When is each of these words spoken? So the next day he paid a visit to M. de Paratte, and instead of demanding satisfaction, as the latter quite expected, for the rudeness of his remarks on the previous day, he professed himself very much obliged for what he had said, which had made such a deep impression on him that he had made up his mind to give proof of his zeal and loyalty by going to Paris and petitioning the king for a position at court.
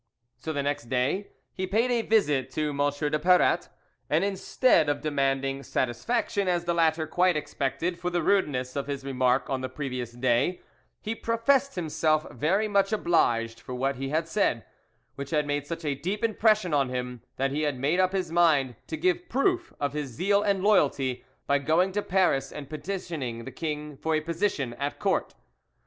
So 0.39 0.51
the 0.51 0.63
next 0.63 0.85
day 0.89 1.27
he 1.53 1.67
paid 1.67 1.91
a 1.91 2.01
visit 2.01 2.49
to 2.53 2.69
M. 2.71 2.77
de 2.77 3.19
Paratte, 3.19 3.69
and 4.09 4.23
instead 4.23 4.89
of 4.89 5.01
demanding 5.01 5.61
satisfaction, 5.61 6.47
as 6.47 6.65
the 6.65 6.73
latter 6.73 7.05
quite 7.05 7.37
expected, 7.37 7.99
for 7.99 8.09
the 8.09 8.23
rudeness 8.23 8.75
of 8.75 8.87
his 8.87 9.03
remarks 9.05 9.47
on 9.47 9.61
the 9.61 9.69
previous 9.69 10.13
day, 10.13 10.59
he 11.01 11.13
professed 11.13 11.75
himself 11.75 12.25
very 12.31 12.67
much 12.67 12.91
obliged 12.91 13.59
for 13.59 13.75
what 13.75 13.97
he 13.97 14.09
had 14.09 14.27
said, 14.27 14.65
which 15.13 15.29
had 15.29 15.45
made 15.45 15.67
such 15.67 15.85
a 15.85 15.93
deep 15.93 16.23
impression 16.23 16.73
on 16.73 16.89
him 16.89 17.21
that 17.37 17.51
he 17.51 17.61
had 17.61 17.77
made 17.77 17.99
up 17.99 18.11
his 18.11 18.31
mind 18.31 18.75
to 18.87 18.97
give 18.97 19.29
proof 19.29 19.71
of 19.79 19.93
his 19.93 20.09
zeal 20.09 20.41
and 20.41 20.63
loyalty 20.63 21.23
by 21.45 21.59
going 21.59 21.91
to 21.91 22.01
Paris 22.01 22.51
and 22.51 22.71
petitioning 22.71 23.45
the 23.45 23.51
king 23.51 23.95
for 23.95 24.15
a 24.15 24.19
position 24.21 24.73
at 24.79 24.97
court. 24.97 25.35